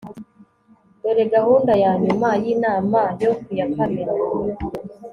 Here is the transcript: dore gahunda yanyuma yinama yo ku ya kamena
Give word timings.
dore 1.01 1.23
gahunda 1.35 1.73
yanyuma 1.83 2.29
yinama 2.43 3.01
yo 3.23 3.31
ku 3.41 3.49
ya 3.59 3.65
kamena 3.75 4.13